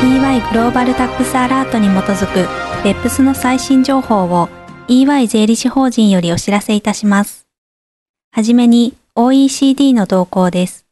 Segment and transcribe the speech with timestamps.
[0.00, 2.48] EY グローバルタックスアラートに基づく
[2.84, 4.48] BEPS の最新情報を
[4.86, 7.48] EY 税理士法人よりお知らせいたします。
[8.30, 10.86] はじめに OECD の動向です。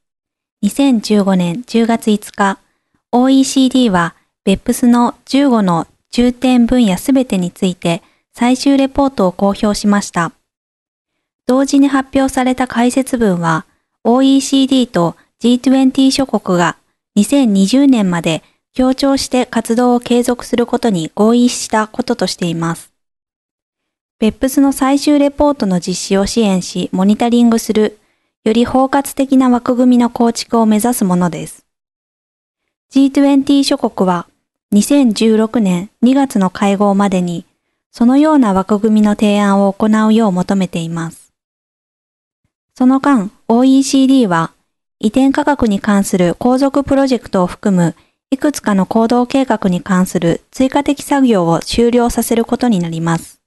[0.64, 2.58] 2015年10月5日、
[3.12, 10.32] OECD は BEPS の15の重点分野すべてについて最終レポートを公表しました。
[11.46, 13.66] 同時に発表された解説文は
[14.02, 16.76] OECD と G20 諸国が
[17.16, 18.42] 2020年まで
[18.76, 22.92] 協調して活動を継続することに合意したこととしています。
[24.20, 27.98] BEPS の最終レポートの実施を支援し、モニタリングする、
[28.44, 31.64] より包括的な枠組みの構築を目指すものです。
[32.92, 34.26] G20 諸国は
[34.74, 37.46] 2016年2月の会合までに、
[37.90, 41.32] そのような枠組みの提案を行うよう求めています。
[42.76, 44.52] その間、OECD は
[45.00, 47.96] 移転価格に関する皇族プロジェクトを含む
[48.30, 53.40] いくつかの行動計画に関する追加的作業を終了させることになります。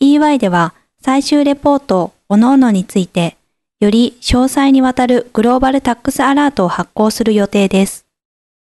[0.00, 3.36] EY では最終レポート各々について、
[3.80, 8.06] より詳細にわたるグローバルタックスアラートを発行する予定です。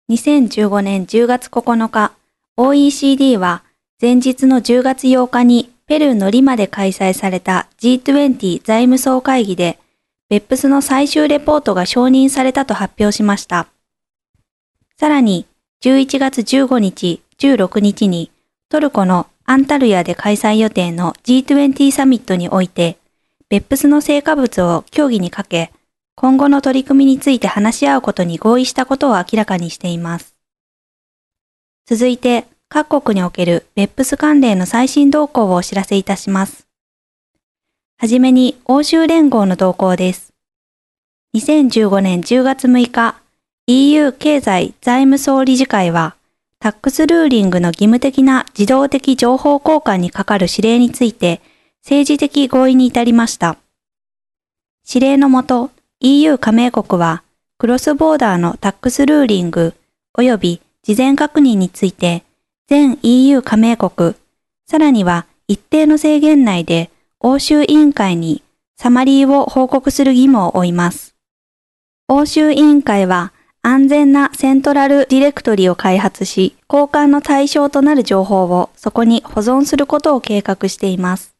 [0.10, 2.12] 2015年10月9日、
[2.58, 3.64] OECD は
[4.02, 9.78] 前日の10月8日にペルーのリマで開催された G20 財務総会議で、
[10.32, 13.68] BEPS の最終レポートが承認されたと発表しました。
[15.02, 15.48] さらに、
[15.82, 18.30] 11月15日、16日に
[18.70, 23.00] トルコのアンタルヤで開催予定の G20 サミットにおいて、
[23.50, 25.72] ベップスの成果物を協議にかけ、
[26.14, 30.36] 今後の取り組みについて話し合うことに合意したことを明らかにしています。
[31.88, 36.68] 続いて、各国におけるベップス関連の最新動向をお知らせいたします。
[37.98, 40.32] はじめに欧州連合の動向です。
[41.36, 43.21] 2015年10月6日、
[43.74, 46.18] EU 経済財務総理事会は、
[46.60, 51.40] タックスルーリングの義務的な自動的情報交換にかかる指令について、
[51.82, 53.56] 政治的合意に至りました。
[54.86, 57.24] 指令のもと、EU 加盟国は、
[57.58, 59.74] クロスボーダーのタックスルーリング
[60.18, 62.26] 及び事前確認について、
[62.68, 64.16] 全 EU 加盟国、
[64.68, 66.92] さらには一定の制限内で
[67.22, 68.44] 欧州委員会に
[68.76, 71.16] サマリーを報告する義務を負います。
[72.10, 73.32] 欧州委員会は
[73.64, 81.36] 安全なセントラルディレクトリを開発し、交換の対象となる情報をそこに保存することを計画しています。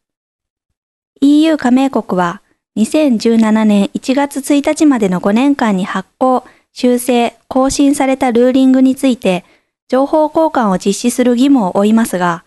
[1.20, 2.40] EU 加盟国は
[2.76, 9.44] 2017年1月1日までの5年間に発行、修正、更新されたルーリングについて、
[9.88, 12.44] 情報交換を実施する義務を負いますが、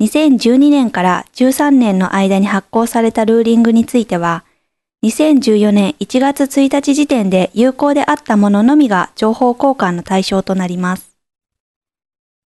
[0.00, 4.44] 2012年から13年の間に発行されたルーリングについては、
[5.04, 11.16] 2014年1月1日時点で有効であったもののみが情報交換の対象となります。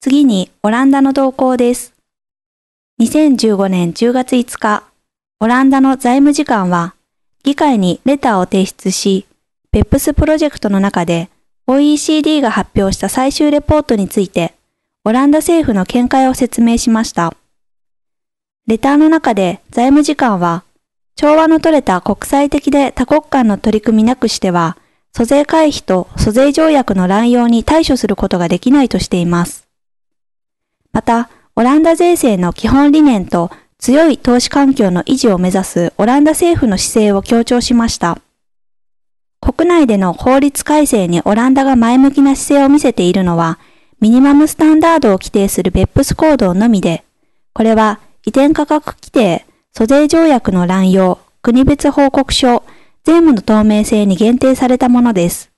[0.01, 1.95] 次に、オランダの動向です。
[3.01, 4.83] 2015年10月5日、
[5.39, 6.97] オランダの財務次官は、
[7.45, 9.27] 議会にレターを提出し、
[9.71, 11.31] ペップスプロジェクトの中で
[11.69, 14.55] OECD が発表した最終レポートについて、
[15.05, 17.37] オランダ政府の見解を説明しました。
[18.67, 20.65] レターの中で財務次官は、
[21.17, 24.77] 調和の取れた国際的で多国間の取り組みなくしては、
[25.15, 29.69] 租税回避と租税条約の乱用に対処することができないとしています。
[30.93, 38.19] また、オランダ税制の基本理念と強い投資環境の維持を目指すオランダ政府の姿勢を強調しました。
[39.41, 43.59] 国内での法律改正にオランダが前向きな姿勢を見せているのは、
[44.01, 47.05] ミニマムスタンダードを規定するベップス行動のみで、
[47.53, 49.45] これは移転価格規定、
[49.75, 52.63] 租税条約の乱用、国別報告書、
[53.05, 55.51] 税務の透明性に限定されたものです。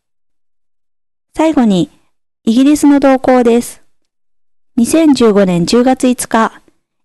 [1.37, 1.91] 最後に、
[2.45, 3.83] イギリスの動向です。
[4.79, 6.53] 2015年10月5日、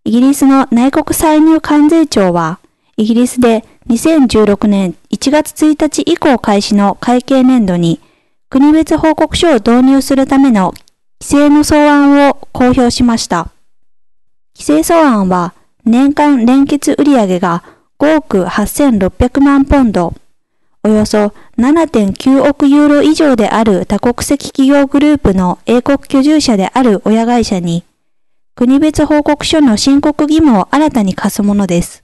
[0.04, 2.60] イギリスの内国歳入関税庁は、
[2.96, 8.00] イギリスで2016年1月1日以降開始の会計年度に、
[8.52, 10.76] 国別報告書を導入するための
[11.22, 13.50] 規制の草案を公表しました。
[14.56, 15.56] 規制草案は、
[15.90, 17.64] 年間連結売上が
[17.98, 20.14] 5億8600万ポンド、
[20.84, 27.84] およそ7.9億ユーロ以上である多国籍企業グループの英国居住者である親会社に、
[28.54, 32.04] 国別報告書の申告義務を新たに課すものです。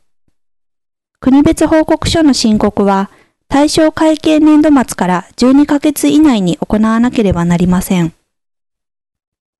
[1.19, 3.11] 国別報告書の申告は、
[3.49, 8.13] 対象会計年度末から12ヶ月以内に行わなければなりません。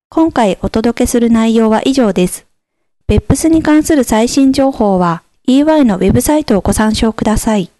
[0.08, 2.45] 今回お届けする内容は以上です。
[3.08, 7.70] 別府スに関する最新情報は EY のウェブサイトをご参照ください。